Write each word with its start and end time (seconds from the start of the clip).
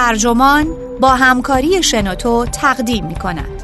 ترجمان 0.00 0.76
با 1.00 1.08
همکاری 1.08 1.82
شنوتو 1.82 2.46
تقدیم 2.46 3.06
می 3.06 3.14
کند. 3.14 3.62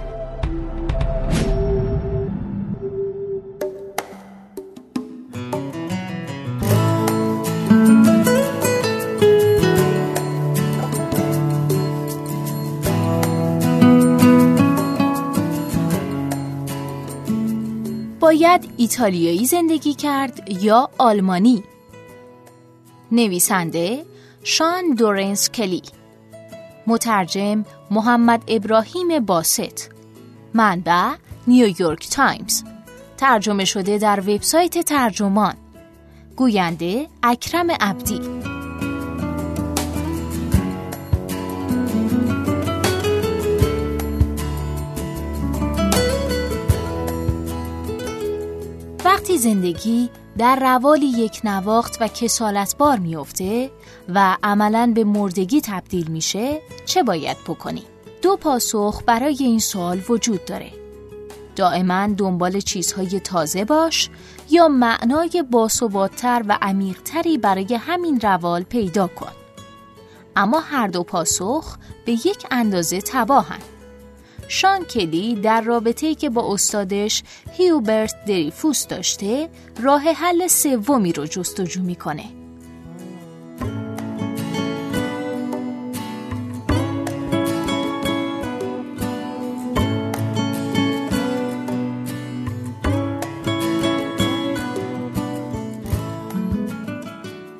باید 18.21 18.71
ایتالیایی 18.77 19.47
زندگی 19.47 19.95
کرد 19.95 20.49
یا 20.63 20.91
آلمانی 20.99 21.63
نویسنده 23.13 24.05
شان 24.43 24.95
دورنس 24.95 25.51
کلی 25.51 25.83
مترجم 26.87 27.65
محمد 27.91 28.43
ابراهیم 28.49 29.25
باست 29.25 29.91
منبع 30.55 31.13
نیویورک 31.47 32.09
تایمز. 32.11 32.63
ترجمه 33.17 33.65
شده 33.65 33.99
در 33.99 34.21
وبسایت 34.21 34.79
ترجمان. 34.79 35.55
گوینده 36.37 37.07
اکرم 37.23 37.71
عبدی. 37.71 38.21
وقتی 49.05 49.39
زندگی 49.39 50.11
در 50.39 50.57
روالی 50.61 51.07
یک 51.07 51.41
نواخت 51.45 51.97
و 52.01 52.09
کسالتبار 52.09 52.99
میافته 52.99 53.71
و 54.15 54.37
عملا 54.43 54.93
به 54.95 55.05
مردگی 55.05 55.61
تبدیل 55.61 56.11
میشه 56.11 56.61
چه 56.87 57.03
باید 57.03 57.37
بکنی؟ 57.49 57.83
دو 58.23 58.37
پاسخ 58.37 59.03
برای 59.07 59.37
این 59.41 59.59
سوال 59.59 60.03
وجود 60.09 60.45
داره. 60.45 60.73
دائما 61.57 62.07
دنبال 62.07 62.61
چیزهای 62.61 63.21
تازه 63.21 63.65
باش 63.65 64.11
یا 64.51 64.69
معنای 64.69 65.45
باثباتتر 65.51 66.43
و 66.49 66.59
عمیقتری 66.63 67.39
برای 67.39 67.75
همین 67.75 68.21
روال 68.21 68.63
پیدا 68.63 69.07
کن. 69.07 69.33
اما 70.37 70.61
هر 70.61 70.87
دو 70.87 71.03
پاسخ 71.03 71.77
به 72.05 72.13
یک 72.13 72.47
اندازه 72.51 73.01
تباهند 73.01 73.76
شان 74.49 74.85
کلی 74.85 75.35
در 75.35 75.61
رابطه‌ای 75.61 76.15
که 76.15 76.31
با 76.31 76.55
استادش 76.55 77.23
هیوبرت 77.53 78.25
دریفوس 78.25 78.87
داشته 78.87 79.49
راه 79.83 80.03
حل 80.03 80.47
سومی 80.47 81.13
رو 81.13 81.27
جستجو 81.27 81.83
می‌کنه. 81.83 82.25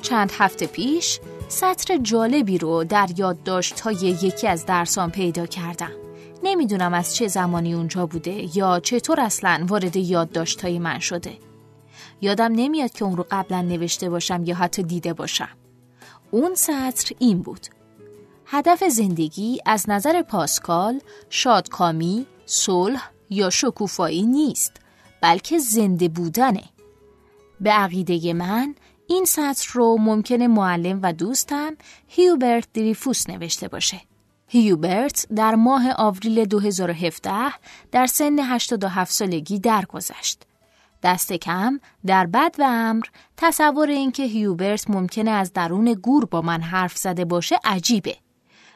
چند 0.01 0.31
هفته 0.37 0.67
پیش 0.67 1.19
سطر 1.47 1.97
جالبی 1.97 2.57
رو 2.57 2.83
در 2.83 3.07
یادداشت 3.17 3.79
های 3.79 3.95
یکی 3.95 4.47
از 4.47 4.65
درسان 4.65 5.11
پیدا 5.11 5.45
کردم. 5.45 6.06
نمی‌دونم 6.47 6.93
از 6.93 7.15
چه 7.15 7.27
زمانی 7.27 7.73
اونجا 7.73 8.05
بوده 8.05 8.57
یا 8.57 8.79
چطور 8.79 9.19
اصلا 9.19 9.65
وارد 9.67 9.95
یادداشت‌های 9.95 10.79
من 10.79 10.99
شده. 10.99 11.37
یادم 12.21 12.51
نمیاد 12.51 12.91
که 12.91 13.05
اون 13.05 13.17
رو 13.17 13.25
قبلا 13.31 13.61
نوشته 13.61 14.09
باشم 14.09 14.43
یا 14.43 14.55
حتی 14.55 14.83
دیده 14.83 15.13
باشم. 15.13 15.49
اون 16.31 16.55
سطر 16.55 17.15
این 17.19 17.41
بود. 17.41 17.67
هدف 18.45 18.83
زندگی 18.83 19.59
از 19.65 19.89
نظر 19.89 20.21
پاسکال 20.21 20.99
شادکامی، 21.29 22.25
صلح 22.45 23.11
یا 23.29 23.49
شکوفایی 23.49 24.25
نیست 24.25 24.71
بلکه 25.21 25.59
زنده 25.59 26.07
بودنه. 26.07 26.63
به 27.61 27.69
عقیده 27.69 28.33
من 28.33 28.75
این 29.07 29.25
سطر 29.25 29.69
رو 29.73 29.97
ممکنه 29.99 30.47
معلم 30.47 30.99
و 31.03 31.13
دوستم 31.13 31.77
هیوبرت 32.07 32.67
دریفوس 32.73 33.29
نوشته 33.29 33.67
باشه. 33.67 34.01
هیوبرت 34.47 35.27
در 35.35 35.55
ماه 35.55 35.91
آوریل 35.91 36.45
2017 36.45 37.31
در 37.91 38.05
سن 38.05 38.39
87 38.39 39.11
سالگی 39.11 39.59
درگذشت. 39.59 40.43
دست 41.03 41.33
کم 41.33 41.79
در 42.05 42.25
بد 42.25 42.55
و 42.59 42.63
امر 42.63 43.05
تصور 43.37 43.87
اینکه 43.87 44.23
هیوبرت 44.23 44.89
ممکنه 44.89 45.31
از 45.31 45.53
درون 45.53 45.93
گور 45.93 46.25
با 46.25 46.41
من 46.41 46.61
حرف 46.61 46.97
زده 46.97 47.25
باشه 47.25 47.59
عجیبه. 47.63 48.15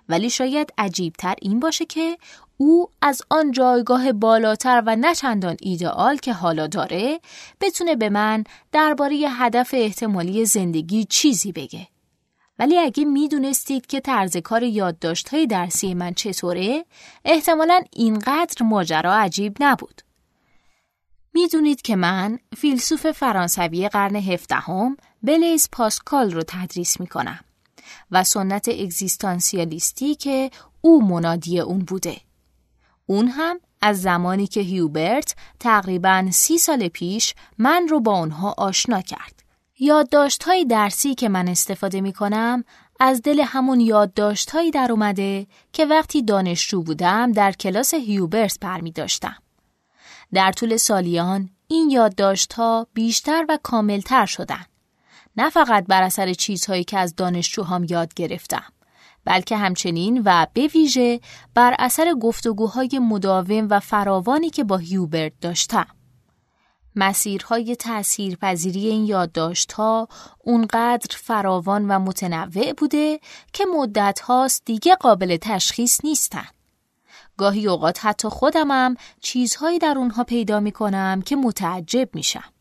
ولی 0.10 0.30
شاید 0.30 0.74
عجیبتر 0.78 1.36
این 1.42 1.60
باشه 1.60 1.86
که 1.86 2.18
او 2.58 2.88
از 3.02 3.22
آن 3.30 3.52
جایگاه 3.52 4.12
بالاتر 4.12 4.84
و 4.86 4.96
نچندان 4.96 5.58
ایدئال 5.62 6.18
که 6.18 6.34
حالا 6.34 6.68
داره 6.68 7.20
بتونه 7.62 7.96
به 7.96 8.10
من 8.10 8.44
درباره 8.72 9.16
هدف 9.30 9.70
احتمالی 9.74 10.46
زندگی 10.46 11.06
چیزی 11.06 11.52
بگه. 11.52 11.88
ولی 12.62 12.78
اگه 12.78 13.06
می‌دونستید 13.06 13.86
که 13.86 14.00
طرز 14.00 14.38
کار 14.38 14.64
های 15.32 15.48
درسی 15.48 15.94
من 15.94 16.14
چطوره 16.14 16.86
احتمالا 17.26 17.82
اینقدر 17.92 18.66
ماجرا 18.66 19.16
عجیب 19.16 19.58
نبود. 19.60 20.02
می‌دونید 21.34 21.82
که 21.82 21.96
من 21.96 22.40
فیلسوف 22.58 23.12
فرانسوی 23.12 23.90
قرن 23.90 24.16
هفدهم 24.16 24.98
بلیز 25.24 25.70
پاسکال 25.72 26.32
رو 26.32 26.44
تدریس 26.48 27.00
می‌کنم 27.00 27.40
و 28.12 28.24
سنت 28.24 28.70
اگزیستانسیالیستی 28.70 30.16
که 30.16 30.52
او 30.82 31.08
منادی 31.08 31.60
اون 31.60 31.80
بوده. 31.80 32.18
اون 33.06 33.28
هم 33.28 33.60
از 33.82 34.02
زمانی 34.02 34.48
که 34.48 34.62
هیوبرت 34.62 35.36
تقریبا 35.60 36.28
سی 36.32 36.58
سال 36.58 36.88
پیش 36.88 37.34
من 37.58 37.88
رو 37.88 38.00
با 38.00 38.20
اونها 38.20 38.56
آشنا 38.58 39.02
کرد. 39.02 39.41
یادداشت 39.84 40.44
های 40.44 40.66
درسی 40.66 41.16
که 41.16 41.30
من 41.30 41.48
استفاده 41.48 42.02
می 42.02 42.14
کنم 42.14 42.64
از 43.00 43.22
دل 43.22 43.40
همون 43.40 43.80
یادداشت 43.80 44.52
هایی 44.52 44.72
در 44.72 44.92
اومده 44.92 45.48
که 45.74 45.86
وقتی 45.86 46.22
دانشجو 46.22 46.84
بودم 46.84 47.32
در 47.32 47.52
کلاس 47.52 47.94
هیوبرت 47.94 48.58
برمی 48.62 48.92
داشتم. 48.92 49.36
در 50.34 50.52
طول 50.52 50.78
سالیان 50.78 51.50
این 51.68 51.90
یادداشت 51.90 52.54
ها 52.54 52.88
بیشتر 52.94 53.46
و 53.50 53.58
کاملتر 53.64 54.26
شدن. 54.26 54.66
نه 55.38 55.50
فقط 55.50 55.86
بر 55.88 56.04
اثر 56.04 56.34
چیزهایی 56.34 56.84
که 56.84 57.00
از 57.00 57.16
دانشجوهام 57.16 57.86
یاد 57.90 58.14
گرفتم 58.14 58.64
بلکه 59.26 59.58
همچنین 59.58 60.22
و 60.26 60.48
به 60.54 60.68
ویژه 60.68 61.20
بر 61.54 61.76
اثر 61.80 62.14
گفتگوهای 62.14 63.00
مداوم 63.02 63.68
و 63.70 63.80
فراوانی 63.80 64.50
که 64.50 64.64
با 64.64 64.78
هیوبرت 64.78 65.34
داشتم. 65.42 65.88
مسیرهای 66.96 67.76
تأثیرپذیری 67.76 68.88
این 68.88 69.06
یادداشت 69.06 69.72
ها 69.72 70.08
اونقدر 70.40 71.18
فراوان 71.18 71.88
و 71.88 72.00
متنوع 72.00 72.74
بوده 72.74 73.20
که 73.54 73.66
مدت 73.66 74.20
هاست 74.20 74.62
دیگه 74.66 74.96
قابل 74.96 75.38
تشخیص 75.42 76.00
نیستن. 76.04 76.48
گاهی 77.38 77.68
اوقات 77.68 78.06
حتی 78.06 78.28
خودمم 78.30 78.96
چیزهایی 79.22 79.80
در 79.80 79.98
اونها 79.98 80.24
پیدا 80.24 80.60
می 80.60 80.72
کنم 80.72 81.22
که 81.26 81.36
متعجب 81.36 82.10
میشم. 82.14 82.54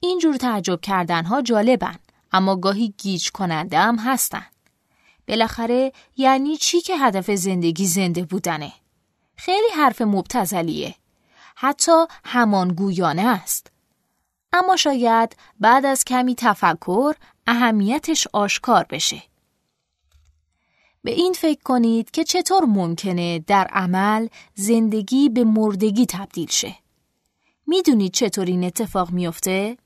اینجور 0.00 0.36
تعجب 0.36 0.80
کردن 0.80 1.24
ها 1.24 1.42
جالبن 1.42 1.96
اما 2.32 2.56
گاهی 2.56 2.94
گیج 2.98 3.30
کننده 3.30 3.78
هم 3.78 3.98
هستن. 3.98 4.46
بالاخره 5.28 5.92
یعنی 6.16 6.56
چی 6.56 6.80
که 6.80 6.98
هدف 6.98 7.30
زندگی 7.30 7.86
زنده 7.86 8.24
بودنه؟ 8.24 8.72
خیلی 9.36 9.68
حرف 9.76 10.02
مبتزلیه. 10.02 10.94
حتی 11.64 12.06
همانگویانه 12.24 13.22
است. 13.22 13.70
اما 14.52 14.76
شاید 14.76 15.36
بعد 15.60 15.86
از 15.86 16.04
کمی 16.04 16.34
تفکر 16.34 17.14
اهمیتش 17.46 18.28
آشکار 18.32 18.86
بشه. 18.90 19.22
به 21.04 21.10
این 21.10 21.32
فکر 21.32 21.62
کنید 21.62 22.10
که 22.10 22.24
چطور 22.24 22.64
ممکنه 22.64 23.38
در 23.38 23.64
عمل 23.64 24.28
زندگی 24.54 25.28
به 25.28 25.44
مردگی 25.44 26.06
تبدیل 26.06 26.48
شه. 26.48 26.74
می‌دونید 27.66 28.12
چطور 28.12 28.44
این 28.44 28.64
اتفاق 28.64 29.10
میفته؟ 29.10 29.76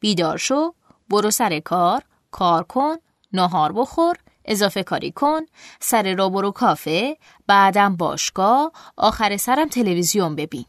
بیدار 0.00 0.36
شو، 0.36 0.74
برو 1.08 1.30
سر 1.30 1.60
کار، 1.60 2.02
کار 2.30 2.62
کن، 2.62 2.96
نهار 3.32 3.72
بخور، 3.72 4.16
اضافه 4.44 4.82
کاری 4.82 5.12
کن، 5.12 5.40
سر 5.80 6.14
را 6.14 6.28
برو 6.28 6.50
کافه، 6.50 7.16
بعدم 7.46 7.96
باشگاه، 7.96 8.72
آخر 8.96 9.36
سرم 9.36 9.68
تلویزیون 9.68 10.36
ببین. 10.36 10.64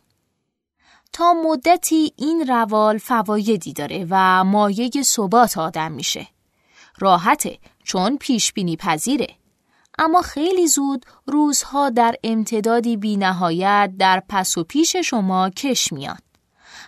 تا 1.13 1.34
مدتی 1.34 2.13
این 2.16 2.48
روال 2.48 2.98
فوایدی 2.98 3.74
داره 3.74 4.08
و 4.10 4.44
مایه 4.44 4.90
ثبات 5.02 5.58
آدم 5.58 5.92
میشه. 5.92 6.28
راحته 7.00 7.58
چون 7.84 8.18
پیش 8.18 8.54
بینی 8.54 8.75
پذیره. 8.75 9.28
اما 10.00 10.22
خیلی 10.22 10.68
زود 10.68 11.06
روزها 11.25 11.90
در 11.90 12.16
امتدادی 12.24 12.98
بی 12.98 13.18
نهایت 13.18 13.92
در 14.00 14.24
پس 14.30 14.58
و 14.58 14.63
پیش 14.63 14.96
شما 14.96 15.50
کش 15.50 15.94
میاد. 15.94 16.24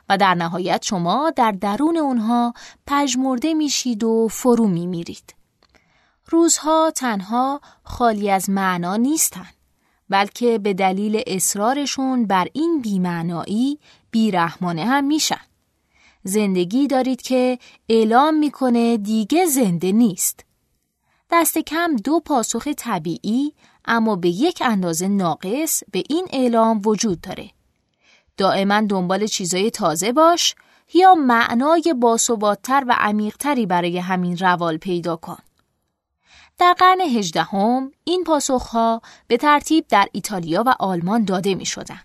و 0.10 0.18
در 0.18 0.34
نهایت 0.34 0.84
شما 0.84 1.32
در 1.36 1.52
درون 1.52 1.98
اونها 1.98 2.54
پژمرده 2.88 3.54
میشید 3.54 4.04
و 4.04 4.28
فرو 4.32 4.68
میمیرید. 4.68 5.36
روزها 6.30 6.92
تنها 6.96 7.62
خالی 7.84 8.32
از 8.32 8.50
معنا 8.50 8.96
نیستند 8.96 9.54
بلکه 10.10 10.58
به 10.58 10.74
دلیل 10.74 11.24
اصرارشون 11.28 12.26
بر 12.26 12.48
این 12.54 12.82
بیمعنایی 12.82 13.80
بیرحمانه 14.14 14.86
هم 14.86 15.04
میشن. 15.04 15.42
زندگی 16.24 16.88
دارید 16.88 17.22
که 17.22 17.60
اعلام 17.90 18.36
می‌کنه 18.36 18.98
دیگه 18.98 19.46
زنده 19.46 19.92
نیست. 19.92 20.46
دست 21.32 21.58
کم 21.58 21.96
دو 21.96 22.20
پاسخ 22.20 22.68
طبیعی 22.78 23.54
اما 23.86 24.16
به 24.16 24.30
یک 24.30 24.62
اندازه 24.66 25.08
ناقص 25.08 25.84
به 25.92 26.04
این 26.10 26.28
اعلام 26.32 26.82
وجود 26.86 27.22
داره. 27.22 27.50
دائما 28.38 28.82
دنبال 28.82 29.28
چیزای 29.28 29.72
تازه 29.72 30.12
باش 30.12 30.56
یا 30.94 31.16
معنای 31.16 31.96
باثباتتر 32.00 32.84
و 32.88 32.96
عمیقتری 33.00 33.66
برای 33.66 33.98
همین 33.98 34.38
روال 34.38 34.78
پیدا 34.78 35.16
کن. 35.16 35.38
در 36.58 36.74
قرن 36.74 37.02
هجدهم 37.02 37.92
این 38.04 38.24
پاسخها 38.24 39.02
به 39.28 39.38
ترتیب 39.38 39.86
در 39.88 40.08
ایتالیا 40.12 40.64
و 40.66 40.76
آلمان 40.80 41.26
داده 41.26 41.56
می 41.56 41.66
شدن. 41.66 42.00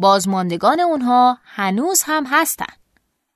بازماندگان 0.00 0.80
اونها 0.80 1.38
هنوز 1.44 2.02
هم 2.04 2.26
هستند. 2.26 2.78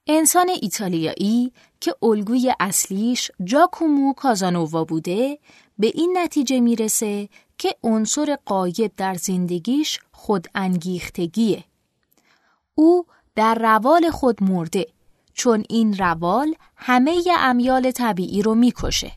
انسان 0.06 0.50
ایتالیایی 0.62 1.52
که 1.80 1.94
الگوی 2.02 2.54
اصلیش 2.60 3.30
جاکومو 3.44 4.12
کازانووا 4.12 4.84
بوده 4.84 5.38
به 5.78 5.86
این 5.94 6.18
نتیجه 6.18 6.60
می‌رسه 6.60 7.28
که 7.58 7.76
عنصر 7.82 8.38
قایب 8.46 8.92
در 8.96 9.14
زندگیش 9.14 10.00
خود 10.12 10.46
انگیختگیه. 10.54 11.64
او 12.74 13.06
در 13.34 13.54
روال 13.54 14.10
خود 14.10 14.42
مرده 14.42 14.86
چون 15.34 15.64
این 15.68 15.96
روال 15.96 16.54
همه 16.76 17.22
امیال 17.38 17.90
طبیعی 17.90 18.42
رو 18.42 18.54
می‌کشه. 18.54 19.12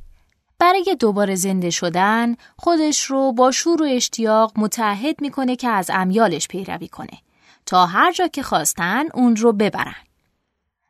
برای 0.60 0.96
دوباره 1.00 1.36
زنده 1.36 1.70
شدن 1.70 2.36
خودش 2.58 3.04
رو 3.04 3.32
با 3.32 3.52
شور 3.52 3.82
و 3.82 3.86
اشتیاق 3.86 4.52
متحد 4.56 5.22
می‌کنه 5.22 5.56
که 5.56 5.70
از 5.70 5.90
امیالش 5.94 6.48
پیروی 6.48 6.88
کنه 6.88 7.27
تا 7.68 7.86
هر 7.86 8.12
جا 8.12 8.28
که 8.28 8.44
خواستن 8.44 9.04
اون 9.14 9.36
رو 9.36 9.54
ببرن. 9.54 9.96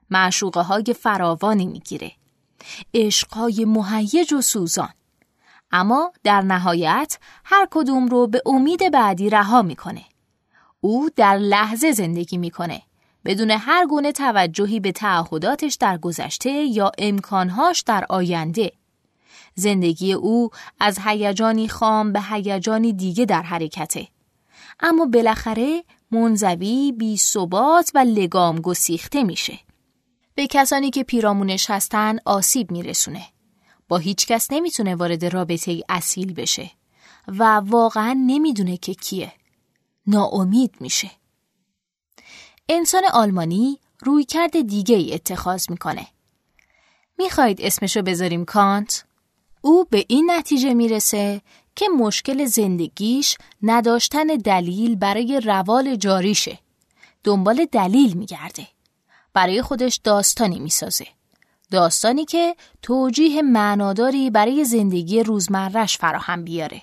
معشوقه 0.09 0.61
های 0.61 0.95
فراوانی 0.99 1.65
می‌گیره. 1.65 2.11
عشقهای 2.93 3.65
مهیج 3.65 4.33
و 4.33 4.41
سوزان. 4.41 4.89
اما 5.71 6.11
در 6.23 6.41
نهایت 6.41 7.17
هر 7.45 7.67
کدوم 7.71 8.07
رو 8.07 8.27
به 8.27 8.41
امید 8.45 8.91
بعدی 8.91 9.29
رها 9.29 9.61
می‌کنه. 9.61 10.03
او 10.81 11.09
در 11.15 11.37
لحظه 11.37 11.91
زندگی 11.91 12.37
می‌کنه. 12.37 12.81
بدون 13.25 13.51
هر 13.51 13.85
گونه 13.85 14.11
توجهی 14.11 14.79
به 14.79 14.91
تعهداتش 14.91 15.75
در 15.75 15.97
گذشته 15.97 16.49
یا 16.49 16.91
امکانهاش 16.97 17.81
در 17.81 18.05
آینده. 18.09 18.71
زندگی 19.55 20.13
او 20.13 20.49
از 20.79 20.99
هیجانی 21.05 21.67
خام 21.67 22.13
به 22.13 22.21
هیجانی 22.21 22.93
دیگه 22.93 23.25
در 23.25 23.41
حرکته. 23.41 24.07
اما 24.79 25.05
بالاخره 25.05 25.83
منزوی، 26.11 26.91
بی 26.91 27.17
ثبات 27.17 27.91
و 27.95 27.97
لگام 27.97 28.61
گسیخته 28.61 29.23
میشه. 29.23 29.59
به 30.35 30.47
کسانی 30.47 30.89
که 30.89 31.03
پیرامونش 31.03 31.69
هستن 31.69 32.17
آسیب 32.25 32.71
میرسونه. 32.71 33.25
با 33.87 33.97
هیچ 33.97 34.27
کس 34.27 34.51
نمی‌تونه 34.51 34.95
وارد 34.95 35.25
رابطه 35.25 35.83
اصیل 35.89 36.33
بشه 36.33 36.71
و 37.27 37.43
واقعا 37.43 38.23
نمی‌دونه 38.27 38.77
که 38.77 38.93
کیه. 38.93 39.33
ناامید 40.07 40.75
میشه. 40.79 41.11
انسان 42.69 43.03
آلمانی 43.13 43.79
روی 43.99 44.23
کرد 44.23 44.61
دیگه 44.61 44.95
ای 44.95 45.13
اتخاذ 45.13 45.69
می‌کنه. 45.69 46.07
می‌خواید 47.17 47.61
اسمشو 47.61 48.01
بذاریم 48.01 48.45
کانت؟ 48.45 49.05
او 49.61 49.85
به 49.85 50.05
این 50.07 50.31
نتیجه 50.31 50.73
می‌رسه 50.73 51.41
که 51.77 51.89
مشکل 51.89 52.45
زندگیش 52.45 53.37
نداشتن 53.63 54.23
دلیل 54.23 54.95
برای 54.95 55.39
روال 55.39 55.95
جاریشه. 55.95 56.59
دنبال 57.23 57.65
دلیل 57.71 58.13
میگرده. 58.13 58.67
برای 59.33 59.61
خودش 59.61 59.99
داستانی 60.03 60.59
می‌سازه. 60.59 61.07
داستانی 61.71 62.25
که 62.25 62.55
توجیه 62.81 63.41
معناداری 63.41 64.29
برای 64.29 64.65
زندگی 64.65 65.23
روزمرش 65.23 65.97
فراهم 65.97 66.43
بیاره. 66.43 66.81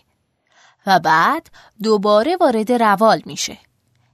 و 0.87 1.01
بعد 1.01 1.51
دوباره 1.83 2.37
وارد 2.37 2.73
روال 2.73 3.23
میشه. 3.27 3.59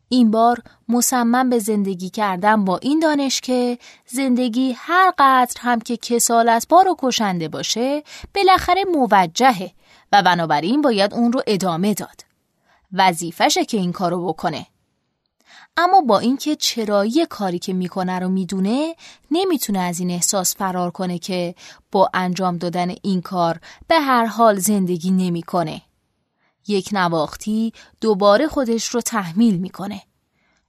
این 0.09 0.31
بار 0.31 0.63
مصمم 0.89 1.51
به 1.51 1.59
زندگی 1.59 2.11
کردن 2.11 2.65
با 2.65 2.79
این 2.79 2.99
دانش 2.99 3.41
که 3.41 3.79
زندگی 4.07 4.75
هر 4.79 5.13
قدر 5.19 5.61
هم 5.61 5.81
که 5.81 5.97
کسالت 5.97 6.69
بار 6.69 6.89
و 6.89 6.97
کشنده 6.99 7.49
باشه 7.49 8.03
بالاخره 8.35 8.85
موجهه 8.85 9.73
و 10.13 10.23
بنابراین 10.23 10.83
باید 10.83 11.15
اون 11.15 11.33
رو 11.33 11.43
ادامه 11.47 11.95
داد. 11.95 12.25
وظیفشه 12.93 13.65
که 13.65 13.77
این 13.77 13.93
کارو 13.93 14.27
بکنه. 14.27 14.67
اما 15.77 16.01
با 16.01 16.19
اینکه 16.19 16.57
چرایی 16.57 17.27
کاری 17.27 17.59
که 17.59 17.73
می‌کنه 17.73 18.19
رو 18.19 18.29
می‌دونه 18.29 18.95
نمی‌تونه 19.31 19.79
از 19.79 20.01
این 20.01 20.11
احساس 20.11 20.57
فرار 20.57 20.91
کنه 20.91 21.19
که 21.19 21.55
با 21.93 22.11
انجام 22.15 22.57
دادن 22.57 22.95
این 23.03 23.21
کار 23.21 23.61
به 23.89 24.01
هر 24.01 24.27
حال 24.27 24.59
زندگی 24.59 25.11
نمی‌کنه. 25.11 25.83
یک 26.69 26.89
نواختی 26.93 27.73
دوباره 28.01 28.49
خودش 28.49 28.87
رو 28.87 29.01
تحمیل 29.01 29.57
می‌کنه. 29.57 30.03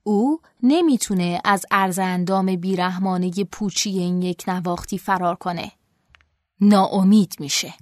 او 0.04 0.40
نمی‌تونه 0.64 1.42
از 1.46 1.66
ارزندام 1.72 2.56
بیرحمانه 2.56 3.32
پوچی 3.52 3.90
این 3.90 4.22
یک 4.22 4.44
نواختی 4.48 4.98
فرار 4.98 5.36
کنه. 5.36 5.72
ناامید 6.62 7.36
میشه. 7.40 7.74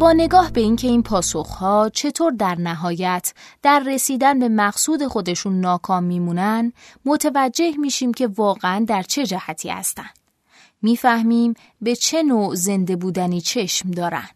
با 0.00 0.12
نگاه 0.12 0.52
به 0.52 0.60
اینکه 0.60 0.88
این 0.88 1.02
پاسخها 1.02 1.88
چطور 1.88 2.32
در 2.32 2.54
نهایت 2.54 3.34
در 3.62 3.82
رسیدن 3.86 4.38
به 4.38 4.48
مقصود 4.48 5.06
خودشون 5.06 5.60
ناکام 5.60 6.04
میمونن 6.04 6.72
متوجه 7.04 7.76
میشیم 7.78 8.14
که 8.14 8.26
واقعا 8.26 8.84
در 8.88 9.02
چه 9.02 9.26
جهتی 9.26 9.68
هستن. 9.68 10.10
می‌فهمیم 10.82 11.54
به 11.80 11.96
چه 11.96 12.22
نوع 12.22 12.54
زنده 12.54 12.96
بودنی 12.96 13.40
چشم 13.40 13.90
دارن. 13.90 14.28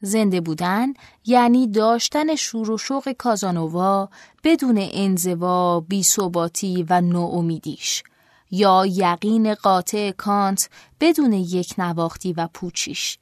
زنده 0.00 0.40
بودن 0.40 0.94
یعنی 1.24 1.66
داشتن 1.66 2.34
شور 2.34 2.70
و 2.70 2.78
شوق 2.78 3.12
کازانووا 3.12 4.08
بدون 4.44 4.88
انزوا، 4.92 5.80
بیثباتی 5.80 6.86
و 6.90 7.00
نوامیدیش 7.00 8.02
یا 8.50 8.86
یقین 8.86 9.54
قاطع 9.54 10.10
کانت 10.10 10.70
بدون 11.00 11.32
یک 11.32 11.74
نواختی 11.78 12.32
و 12.32 12.48
پوچیش. 12.54 13.18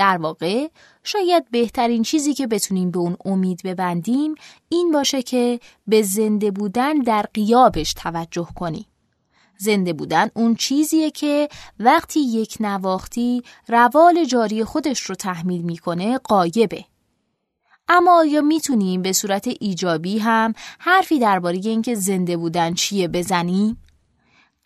در 0.00 0.16
واقع 0.16 0.68
شاید 1.04 1.50
بهترین 1.50 2.02
چیزی 2.02 2.34
که 2.34 2.46
بتونیم 2.46 2.90
به 2.90 2.98
اون 2.98 3.16
امید 3.24 3.60
ببندیم 3.64 4.34
این 4.68 4.90
باشه 4.92 5.22
که 5.22 5.60
به 5.86 6.02
زنده 6.02 6.50
بودن 6.50 6.98
در 6.98 7.26
قیابش 7.34 7.94
توجه 7.94 8.48
کنیم. 8.56 8.86
زنده 9.58 9.92
بودن 9.92 10.28
اون 10.34 10.54
چیزیه 10.54 11.10
که 11.10 11.48
وقتی 11.80 12.20
یک 12.20 12.56
نواختی 12.60 13.42
روال 13.68 14.24
جاری 14.24 14.64
خودش 14.64 15.00
رو 15.00 15.14
تحمیل 15.14 15.62
می‌کنه 15.62 16.18
قایبه. 16.18 16.84
اما 17.88 18.18
آیا 18.18 18.40
می‌تونیم 18.40 19.02
به 19.02 19.12
صورت 19.12 19.48
ایجابی 19.60 20.18
هم 20.18 20.54
حرفی 20.78 21.18
درباره 21.18 21.56
اینکه 21.56 21.94
زنده 21.94 22.36
بودن 22.36 22.74
چیه 22.74 23.08
بزنیم؟ 23.08 23.82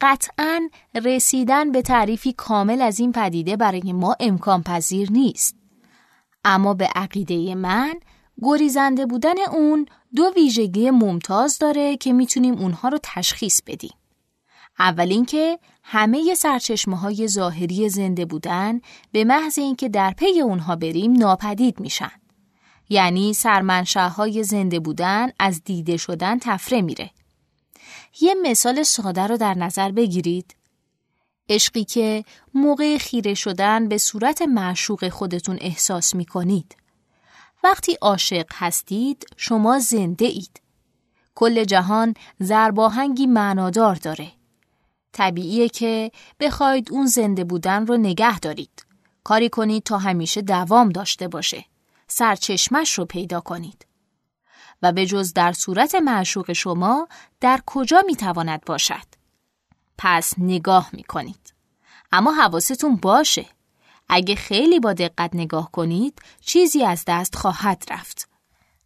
قطعا 0.05 0.69
رسیدن 0.95 1.73
به 1.73 1.83
تعریفی 1.83 2.33
کامل 2.33 2.83
از 2.83 3.01
این 3.01 3.13
پدیده 3.13 3.57
برای 3.57 3.93
ما 3.93 4.17
امکان 4.21 4.63
پذیر 4.63 5.13
نیست. 5.13 5.57
اما 6.45 6.75
به 6.75 6.89
عقیده 6.95 7.55
من 7.55 7.95
گریزنده 8.43 9.07
بودن 9.07 9.35
اون 9.53 9.87
دو 10.15 10.33
ویژگی 10.37 10.91
ممتاز 10.91 11.59
داره 11.59 11.97
که 11.97 12.13
می‌تونیم 12.13 12.55
اونها 12.55 12.89
رو 12.89 12.99
تشخیص 13.03 13.61
بدیم. 13.67 13.95
اول 14.79 15.09
اینکه 15.11 15.59
همه 15.83 16.35
سرچشمه 16.35 16.97
های 16.97 17.29
ظاهری 17.29 17.89
زنده 17.89 18.25
بودن 18.25 18.81
به 19.13 19.25
محض 19.25 19.59
اینکه 19.59 19.89
در 19.89 20.11
پی 20.11 20.41
اونها 20.41 20.77
بریم 20.77 21.13
ناپدید 21.13 21.81
میشن. 21.81 22.13
یعنی 22.89 23.33
سرمنشأهای 23.33 24.45
زنده 24.45 24.81
بودن 24.81 25.29
از 25.39 25.65
دیده 25.65 25.97
شدن 25.97 26.39
تفره 26.39 26.83
میره. 26.83 27.11
یه 28.21 28.35
مثال 28.43 28.83
ساده 28.83 29.27
رو 29.27 29.37
در 29.37 29.55
نظر 29.55 29.93
بگیرید. 29.93 30.57
عشقی 31.49 31.85
که 31.85 32.25
موقع 32.55 32.99
خیره 32.99 33.35
شدن 33.35 33.89
به 33.89 33.99
صورت 33.99 34.43
معشوق 34.43 35.09
خودتون 35.09 35.59
احساس 35.61 36.15
می 36.15 36.25
کنید. 36.25 36.77
وقتی 37.65 37.99
عاشق 38.01 38.47
هستید 38.53 39.27
شما 39.37 39.79
زنده 39.79 40.25
اید. 40.25 40.61
کل 41.35 41.65
جهان 41.65 42.15
زرباهنگی 42.41 43.27
معنادار 43.27 43.95
داره. 43.95 44.33
طبیعیه 45.13 45.69
که 45.69 46.11
بخواید 46.41 46.93
اون 46.93 47.07
زنده 47.07 47.45
بودن 47.45 47.87
رو 47.87 47.97
نگه 47.97 48.39
دارید. 48.39 48.87
کاری 49.25 49.49
کنید 49.49 49.83
تا 49.83 49.99
همیشه 49.99 50.43
دوام 50.43 50.89
داشته 50.89 51.29
باشه. 51.29 51.65
سرچشمش 52.09 52.99
رو 52.99 53.05
پیدا 53.05 53.41
کنید. 53.41 53.87
و 54.83 54.93
به 54.93 55.07
جز 55.07 55.33
در 55.33 55.53
صورت 55.53 55.95
معشوق 55.95 56.53
شما 56.53 57.09
در 57.41 57.61
کجا 57.67 58.03
می‌تواند 58.07 58.65
باشد؟ 58.67 59.07
پس 59.99 60.33
نگاه 60.39 60.91
می 60.93 61.03
کنید. 61.03 61.55
اما 62.13 62.33
حواستون 62.33 62.97
باشه. 62.97 63.47
اگه 64.09 64.35
خیلی 64.35 64.81
با 64.81 64.93
دقت 64.93 65.31
نگاه 65.35 65.71
کنید 65.71 66.19
چیزی 66.41 66.85
از 66.85 67.05
دست 67.07 67.37
خواهد 67.37 67.85
رفت. 67.91 68.29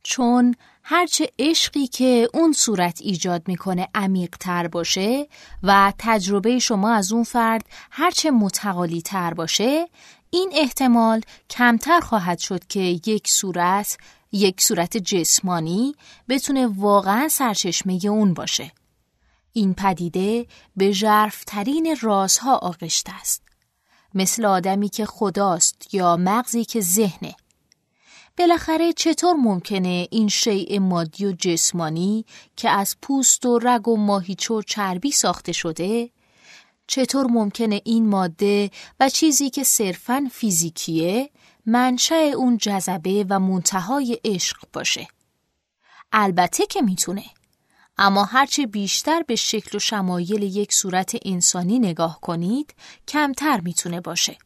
چون 0.02 0.54
هرچه 0.83 1.33
عشقی 1.38 1.87
که 1.87 2.28
اون 2.35 2.52
صورت 2.52 3.00
ایجاد 3.02 3.49
می‌کنه 3.49 3.88
عمیق 3.95 4.37
تر 4.40 4.68
باشه 4.68 5.28
و 5.62 5.92
تجربه 5.99 6.59
شما 6.59 6.92
از 6.95 7.12
اون 7.12 7.25
فرد 7.25 7.66
هرچه 7.90 8.30
متقالی 8.30 9.02
تر 9.02 9.35
باشه 9.35 9.88
این 10.30 10.50
احتمال 10.54 11.21
کمتر 11.50 12.00
خواهد 12.00 12.38
شد 12.38 12.66
که 12.66 12.80
یک 12.80 13.28
صورت 13.28 13.99
یک 14.32 14.61
صورت 14.61 14.97
جسمانی 14.97 15.94
بتونه 16.28 16.66
واقعا 16.66 17.28
سرچشمه 17.28 18.00
اون 18.04 18.35
باشه. 18.35 18.73
این 19.52 19.75
پدیده 19.75 20.47
به 20.76 20.92
ژرفترین 20.92 21.97
رازها 22.00 22.56
آغشته 22.56 23.12
است. 23.20 23.42
مثل 24.14 24.44
آدمی 24.44 24.88
که 24.88 25.06
خداست 25.06 25.94
یا 25.94 26.16
مغزی 26.16 26.64
که 26.64 26.80
ذهنه. 26.80 27.35
بالاخره 28.38 28.92
چطور 28.92 29.35
ممکنه 29.37 30.08
این 30.11 30.28
شیء 30.28 30.80
مادی 30.80 31.26
و 31.26 31.32
جسمانی 31.32 32.25
که 32.56 32.70
از 32.70 32.97
پوست 33.02 33.47
و 33.47 33.58
رگ 33.58 33.88
و 33.88 33.97
ماهیچه 33.97 34.54
و 34.54 34.62
چربی 34.62 35.11
ساخته 35.11 35.52
شده 35.52 36.11
چطور 36.87 37.26
ممکنه 37.26 37.80
این 37.85 38.08
ماده 38.08 38.70
و 39.00 39.08
چیزی 39.08 39.50
که 39.50 39.64
صرفاً 39.64 40.28
فیزیکیه 40.32 41.30
منشأ 41.71 42.15
اون 42.15 42.57
جذبه 42.57 43.27
و 43.29 43.41
منتهای 43.41 44.21
عشق 44.25 44.57
باشه 44.73 45.09
البته 46.13 46.67
که 46.67 46.83
می‌تونه 46.83 47.25
اما 47.99 48.25
هرچه 48.25 48.67
بیشتر 48.67 49.23
به 49.23 49.37
شکل 49.37 49.77
و 49.77 49.81
شمایل 49.81 50.43
یک 50.43 50.73
صورت 50.73 51.17
انسانی 51.25 51.79
نگاه 51.79 52.21
کنید 52.21 52.75
کمتر 53.09 53.61
می‌تونه 53.61 54.01
باشه 54.01 54.39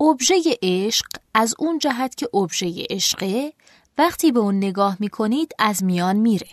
ابژه 0.00 0.34
عشق 0.62 1.06
از 1.34 1.54
اون 1.58 1.78
جهت 1.78 2.14
که 2.14 2.36
ابژه 2.36 2.86
عشقه 2.90 3.52
وقتی 3.98 4.32
به 4.32 4.40
اون 4.40 4.56
نگاه 4.56 4.96
می‌کنید 5.00 5.52
از 5.58 5.84
میان 5.84 6.16
میره. 6.16 6.48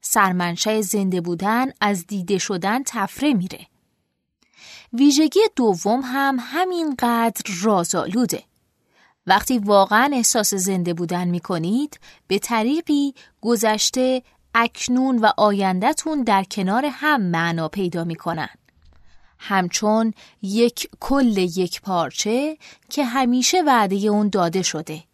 سرمنشه 0.00 0.82
زنده 0.82 1.20
بودن 1.20 1.66
از 1.80 2.06
دیده 2.06 2.38
شدن 2.38 2.82
تفره 2.86 3.34
میره. 3.34 3.66
ویژگی 4.92 5.40
دوم 5.56 6.00
هم 6.04 6.36
همینقدر 6.40 7.42
رازآلوده. 7.62 8.44
وقتی 9.26 9.58
واقعا 9.58 10.10
احساس 10.12 10.54
زنده 10.54 10.94
بودن 10.94 11.28
می‌کنید 11.28 12.00
به 12.26 12.38
طریقی 12.38 13.14
گذشته 13.40 14.22
اکنون 14.54 15.18
و 15.18 15.30
آیندهتون 15.36 16.22
در 16.22 16.44
کنار 16.44 16.84
هم 16.90 17.22
معنا 17.22 17.68
پیدا 17.68 18.04
می‌کنن. 18.04 18.48
همچون 19.38 20.14
یک 20.42 20.88
کل 21.00 21.38
یک 21.38 21.80
پارچه 21.80 22.58
که 22.90 23.04
همیشه 23.04 23.62
وعده 23.62 23.96
اون 23.96 24.28
داده 24.28 24.62
شده. 24.62 25.04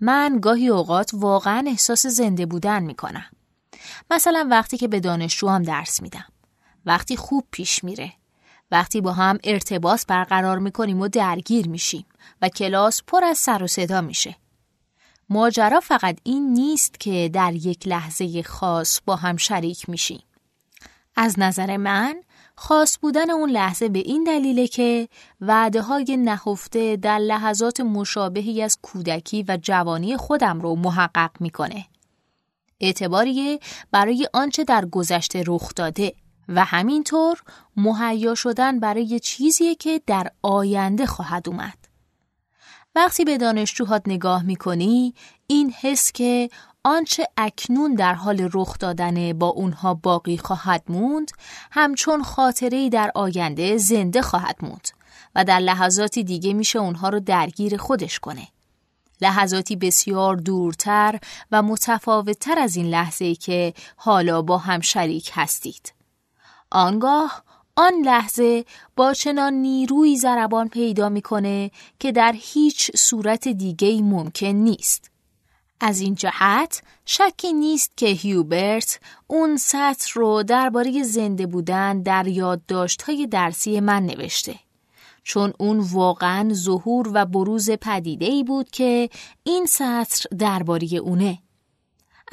من 0.00 0.38
گاهی 0.42 0.68
اوقات 0.68 1.10
واقعا 1.14 1.64
احساس 1.66 2.06
زنده 2.06 2.46
بودن 2.46 2.82
می 2.82 2.94
کنم. 2.94 3.26
مثلا 4.10 4.48
وقتی 4.50 4.76
که 4.76 4.88
به 4.88 5.00
دانشجو 5.00 5.58
درس 5.58 6.02
میدم. 6.02 6.24
وقتی 6.86 7.16
خوب 7.16 7.44
پیش 7.50 7.84
میره. 7.84 8.12
وقتی 8.70 9.00
با 9.00 9.12
هم 9.12 9.38
ارتباط 9.44 10.06
برقرار 10.06 10.58
می‌کنیم 10.58 11.00
و 11.00 11.08
درگیر 11.08 11.68
میشیم 11.68 12.06
و 12.42 12.48
کلاس 12.48 13.02
پر 13.06 13.24
از 13.24 13.38
سر 13.38 13.62
و 13.62 13.66
صدا 13.66 14.00
میشه. 14.00 14.36
ماجرا 15.28 15.80
فقط 15.80 16.18
این 16.22 16.52
نیست 16.52 17.00
که 17.00 17.30
در 17.32 17.54
یک 17.54 17.88
لحظه 17.88 18.42
خاص 18.42 19.00
با 19.06 19.16
هم 19.16 19.36
شریک 19.36 19.88
میشیم. 19.88 20.22
از 21.16 21.38
نظر 21.38 21.76
من 21.76 22.22
خاص 22.56 22.98
بودن 23.02 23.30
اون 23.30 23.50
لحظه 23.50 23.88
به 23.88 23.98
این 23.98 24.24
دلیله 24.24 24.66
که 24.66 25.08
وعده 25.40 25.82
های 25.82 26.16
نهفته 26.16 26.96
در 26.96 27.18
لحظات 27.18 27.80
مشابهی 27.80 28.62
از 28.62 28.78
کودکی 28.82 29.44
و 29.48 29.58
جوانی 29.62 30.16
خودم 30.16 30.60
رو 30.60 30.74
محقق 30.74 31.30
می‌کنه. 31.40 31.86
اعتباریه 32.80 33.58
برای 33.90 34.28
آنچه 34.32 34.64
در 34.64 34.84
گذشته 34.84 35.44
رخ 35.46 35.74
داده 35.76 36.14
و 36.48 36.64
همینطور 36.64 37.42
مهیا 37.76 38.34
شدن 38.34 38.80
برای 38.80 39.20
چیزیه 39.20 39.74
که 39.74 40.00
در 40.06 40.30
آینده 40.42 41.06
خواهد 41.06 41.48
اومد. 41.48 41.85
وقتی 42.96 43.24
به 43.24 43.38
دانشجوهات 43.38 44.02
نگاه 44.06 44.42
می‌کنی 44.42 45.14
این 45.46 45.70
حس 45.70 46.12
که 46.12 46.50
آنچه 46.84 47.28
اکنون 47.36 47.94
در 47.94 48.14
حال 48.14 48.50
رخ 48.52 48.78
دادن 48.78 49.32
با 49.32 49.46
اونها 49.46 49.94
باقی 49.94 50.38
خواهد 50.38 50.82
موند 50.88 51.30
همچون 51.70 52.22
خاطره 52.22 52.88
در 52.88 53.12
آینده 53.14 53.76
زنده 53.76 54.22
خواهد 54.22 54.56
موند 54.62 54.88
و 55.34 55.44
در 55.44 55.58
لحظاتی 55.58 56.24
دیگه 56.24 56.52
میشه 56.52 56.78
اونها 56.78 57.08
رو 57.08 57.20
درگیر 57.20 57.76
خودش 57.76 58.18
کنه. 58.18 58.48
لحظاتی 59.20 59.76
بسیار 59.76 60.36
دورتر 60.36 61.18
و 61.52 61.62
متفاوتتر 61.62 62.58
از 62.58 62.76
این 62.76 62.86
لحظه 62.86 63.34
که 63.34 63.74
حالا 63.96 64.42
با 64.42 64.58
هم 64.58 64.80
شریک 64.80 65.30
هستید. 65.34 65.92
آنگاه 66.70 67.42
آن 67.78 67.94
لحظه 68.04 68.64
با 68.96 69.14
چنان 69.14 69.54
نیروی 69.54 70.16
زربان 70.16 70.68
پیدا 70.68 71.08
می‌کنه 71.08 71.70
که 71.98 72.12
در 72.12 72.34
هیچ 72.38 72.90
صورت 72.96 73.48
دیگه 73.48 74.02
ممکن 74.02 74.46
نیست. 74.46 75.10
از 75.80 76.00
این 76.00 76.14
جهت 76.14 76.82
شکی 77.06 77.52
نیست 77.52 77.92
که 77.96 78.06
هیوبرت 78.06 79.00
اون 79.26 79.56
سطر 79.56 80.10
رو 80.14 80.42
درباره 80.42 81.02
زنده 81.02 81.46
بودن 81.46 82.02
در 82.02 82.26
یادداشت‌های 82.26 83.26
درسی 83.26 83.80
من 83.80 84.06
نوشته. 84.06 84.54
چون 85.22 85.52
اون 85.58 85.78
واقعا 85.78 86.54
ظهور 86.54 87.10
و 87.14 87.26
بروز 87.26 87.70
پدیده 87.70 88.26
ای 88.26 88.44
بود 88.44 88.70
که 88.70 89.10
این 89.44 89.66
سطر 89.66 90.24
درباره 90.38 90.88
اونه. 90.94 91.38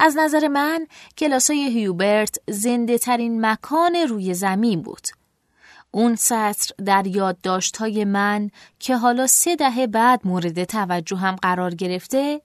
از 0.00 0.16
نظر 0.16 0.48
من 0.48 0.86
کلاسای 1.18 1.58
هیوبرت 1.58 2.38
زنده 2.48 2.98
ترین 2.98 3.46
مکان 3.46 3.96
روی 3.96 4.34
زمین 4.34 4.82
بود. 4.82 5.06
اون 5.94 6.16
سطر 6.16 6.74
در 6.84 7.06
یادداشت‌های 7.06 8.04
من 8.04 8.50
که 8.78 8.96
حالا 8.96 9.26
سه 9.26 9.56
دهه 9.56 9.86
بعد 9.86 10.20
مورد 10.24 10.64
توجه 10.64 11.16
هم 11.16 11.36
قرار 11.36 11.74
گرفته 11.74 12.40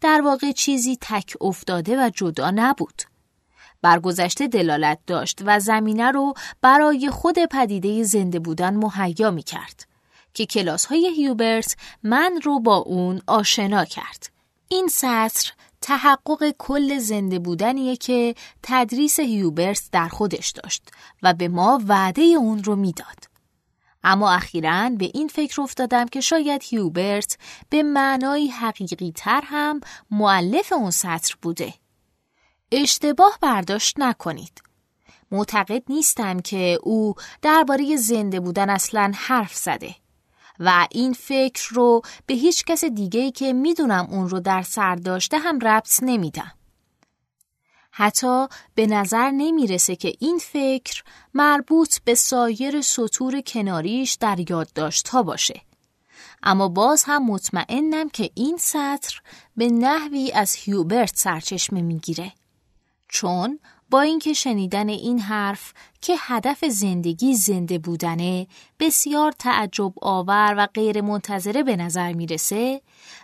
در 0.00 0.20
واقع 0.24 0.52
چیزی 0.52 0.98
تک 1.00 1.34
افتاده 1.40 2.04
و 2.06 2.10
جدا 2.14 2.50
نبود. 2.50 3.02
برگذشته 3.82 4.48
دلالت 4.48 4.98
داشت 5.06 5.38
و 5.44 5.60
زمینه 5.60 6.10
رو 6.10 6.34
برای 6.60 7.10
خود 7.10 7.38
پدیده 7.44 8.02
زنده 8.02 8.38
بودن 8.38 8.74
مهیا 8.74 9.30
می 9.30 9.42
کرد 9.42 9.86
که 10.34 10.46
کلاس 10.46 10.86
های 10.86 11.08
هیوبرت 11.16 11.76
من 12.02 12.40
رو 12.44 12.60
با 12.60 12.76
اون 12.76 13.22
آشنا 13.26 13.84
کرد. 13.84 14.30
این 14.68 14.88
سطر 14.88 15.52
تحقق 15.88 16.50
کل 16.58 16.98
زنده 16.98 17.38
بودنیه 17.38 17.96
که 17.96 18.34
تدریس 18.62 19.20
هیوبرت 19.20 19.88
در 19.92 20.08
خودش 20.08 20.50
داشت 20.50 20.90
و 21.22 21.34
به 21.34 21.48
ما 21.48 21.82
وعده 21.86 22.22
اون 22.22 22.64
رو 22.64 22.76
می‌داد. 22.76 23.24
اما 24.04 24.30
اخیرا 24.30 24.90
به 24.98 25.10
این 25.14 25.28
فکر 25.28 25.60
افتادم 25.60 26.06
که 26.06 26.20
شاید 26.20 26.62
هیوبرت 26.64 27.38
به 27.70 27.82
معنای 27.82 28.48
حقیقی 28.48 29.12
تر 29.16 29.42
هم 29.44 29.80
معلف 30.10 30.72
اون 30.72 30.90
سطر 30.90 31.34
بوده. 31.42 31.74
اشتباه 32.72 33.38
برداشت 33.42 33.98
نکنید. 33.98 34.62
معتقد 35.30 35.82
نیستم 35.88 36.40
که 36.40 36.78
او 36.82 37.14
درباره 37.42 37.96
زنده 37.96 38.40
بودن 38.40 38.70
اصلا 38.70 39.12
حرف 39.14 39.54
زده 39.54 39.94
و 40.60 40.86
این 40.90 41.12
فکر 41.12 41.68
رو 41.70 42.02
به 42.26 42.34
هیچ 42.34 42.64
کس 42.64 42.84
دیگه 42.84 43.30
که 43.30 43.52
می‌دونم 43.52 44.06
اون 44.10 44.28
رو 44.28 44.40
در 44.40 44.62
سر 44.62 44.94
داشته 44.94 45.38
هم 45.38 45.58
ربط 45.58 45.98
نمیدم. 46.02 46.52
حتی 47.90 48.46
به 48.74 48.86
نظر 48.86 49.30
نمی‌رسه 49.30 49.96
که 49.96 50.12
این 50.18 50.38
فکر 50.38 51.02
مربوط 51.34 51.98
به 52.04 52.14
سایر 52.14 52.80
سطور 52.80 53.40
کناریش 53.40 54.14
در 54.14 54.50
یادداشت 54.50 55.08
ها 55.08 55.22
باشه. 55.22 55.60
اما 56.42 56.68
باز 56.68 57.04
هم 57.06 57.26
مطمئنم 57.26 58.08
که 58.08 58.30
این 58.34 58.56
سطر 58.56 59.20
به 59.56 59.68
نحوی 59.68 60.32
از 60.32 60.54
هیوبرت 60.54 61.16
سرچشمه 61.16 61.82
می‌گیره. 61.82 62.32
چون 63.08 63.58
با 63.90 64.00
اینکه 64.00 64.32
شنیدن 64.32 64.88
این 64.88 65.18
حرف 65.18 65.72
که 66.00 66.14
هدف 66.18 66.64
زندگی 66.64 67.34
زنده 67.34 67.78
بودنه 67.78 68.46
بسیار 68.80 69.32
تعجب 69.32 69.92
آور 70.02 70.54
و 70.58 70.66
غیر 70.74 71.00
منتظره 71.00 71.62
به 71.62 71.76
نظر 71.76 72.12
می‌رسه 72.12 72.82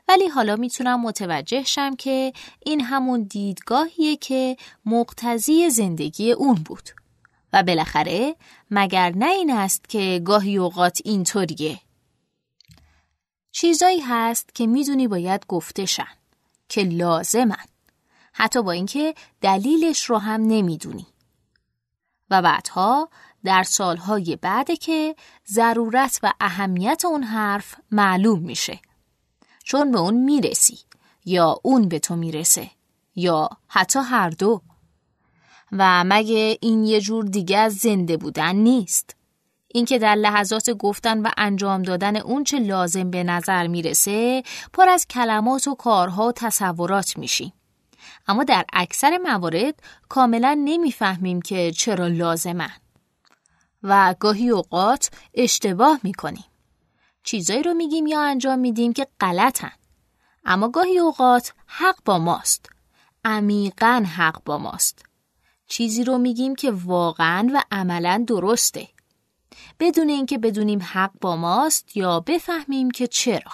ولی 0.09 0.28
حالا 0.28 0.56
می‌تونم 0.56 1.00
متوجه 1.00 1.64
شم 1.64 1.97
که 1.97 2.33
این 2.66 2.80
همون 2.80 3.23
دیدگاهیه 3.23 4.16
که 4.16 4.56
مقتضی 4.87 5.71
زندگی 5.71 6.33
اون 6.33 6.54
بود. 6.54 6.90
و 7.52 7.62
بالاخره 7.62 8.37
مگر 8.71 9.12
نه 9.16 9.30
این 9.30 9.50
است 9.50 9.88
که 9.88 10.21
گاهی 10.25 10.56
اوقات 10.56 10.99
اینطوریه؟ 11.04 11.80
چیزایی 13.52 14.00
هست 14.00 14.54
که 14.54 14.66
می‌دونی 14.66 15.09
باید 15.09 15.47
گفته 15.49 15.87
شن 15.87 16.14
که 16.68 16.83
لازمن. 16.83 17.64
حتی 18.36 18.62
با 18.62 18.72
اینکه 18.72 19.14
دلیلش 19.40 20.04
رو 20.04 20.18
هم 20.18 20.40
نمی‌دونی. 20.40 21.06
و 22.30 22.42
بعدها 22.42 23.08
در 23.44 23.62
سالهای 23.62 24.36
بعده 24.36 24.76
که 24.76 25.16
ضرورت 25.48 26.20
و 26.22 26.32
اهمیت 26.40 27.04
اون 27.04 27.22
حرف 27.22 27.74
معلوم 27.90 28.38
میشه. 28.38 28.80
چون 29.64 29.92
به 29.92 29.98
اون 29.98 30.14
می‌رسی 30.14 30.78
یا 31.24 31.60
اون 31.62 31.88
به 31.88 31.98
تو 31.98 32.16
می‌رسه 32.16 32.70
یا 33.16 33.48
حتی 33.68 33.98
هر 33.98 34.30
دو. 34.30 34.62
و 35.72 36.04
مگه 36.06 36.58
این 36.60 36.84
یه 36.84 37.00
جور 37.00 37.24
دیگه 37.24 37.58
از 37.58 37.74
زنده 37.74 38.16
بودن 38.16 38.56
نیست؟ 38.56 39.16
اینکه 39.68 39.98
در 39.98 40.14
لحظات 40.14 40.70
گفتن 40.70 41.22
و 41.22 41.30
انجام 41.36 41.82
دادن 41.82 42.16
اون 42.16 42.44
چه 42.44 42.58
لازم 42.58 43.10
به 43.10 43.24
نظر 43.24 43.66
می‌رسه 43.66 44.42
پر 44.72 44.88
از 44.88 45.06
کلمات 45.06 45.68
و 45.68 45.74
کارها 45.74 46.28
و 46.28 46.32
تصورات 46.32 47.18
میشیم 47.18 47.52
اما 48.26 48.44
در 48.44 48.64
اکثر 48.72 49.18
موارد 49.18 49.74
کاملا 50.08 50.60
نمی‌فهمیم 50.64 51.42
که 51.42 51.72
چرا 51.72 52.06
لازمن. 52.06 52.72
و 53.82 54.14
گاهی 54.20 54.50
اوقات 54.50 55.10
اشتباه 55.34 56.00
می‌کنیم. 56.02 56.44
چیزایی 57.22 57.62
رو 57.62 57.74
میگیم 57.74 58.06
یا 58.06 58.22
انجام 58.22 58.58
میدیم 58.58 58.92
که 58.92 59.06
غلطن. 59.20 59.72
اما 60.44 60.68
گاهی 60.68 60.98
اوقات 60.98 61.52
حق 61.66 61.96
با 62.04 62.18
ماست. 62.18 62.70
عمیقا 63.24 64.04
حق 64.16 64.44
با 64.44 64.58
ماست. 64.58 65.04
چیزی 65.66 66.04
رو 66.04 66.18
میگیم 66.18 66.54
که 66.54 66.70
واقعا 66.70 67.50
و 67.54 67.62
عملا 67.70 68.24
درسته. 68.26 68.88
بدون 69.80 70.08
اینکه 70.08 70.38
بدونیم 70.38 70.82
حق 70.82 71.12
با 71.20 71.36
ماست 71.36 71.96
یا 71.96 72.20
بفهمیم 72.20 72.90
که 72.90 73.06
چرا. 73.06 73.52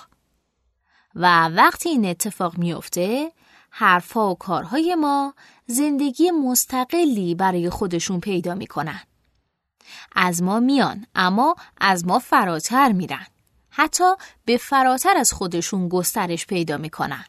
و 1.15 1.49
وقتی 1.49 1.89
این 1.89 2.05
اتفاق 2.05 2.59
میفته 2.59 3.33
حرفها 3.71 4.31
و 4.31 4.35
کارهای 4.35 4.95
ما 4.95 5.35
زندگی 5.67 6.31
مستقلی 6.31 7.35
برای 7.35 7.71
خودشون 7.71 8.21
پیدا 8.21 8.55
می‌کنن. 8.55 9.01
از 10.13 10.43
ما 10.43 10.61
میان 10.61 11.07
اما 11.15 11.57
از 11.81 12.07
ما 12.07 12.19
فراتر 12.19 12.93
میرن. 12.93 13.27
حتی 13.71 14.15
به 14.45 14.57
فراتر 14.57 15.17
از 15.17 15.33
خودشون 15.33 15.89
گسترش 15.89 16.47
پیدا 16.47 16.77
می‌کنن. 16.77 17.25